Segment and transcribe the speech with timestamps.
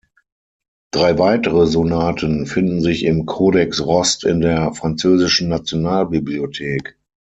[0.91, 6.97] Drei weitere Sonaten finden sich im Codex Rost in der französischen Nationalbibliothek.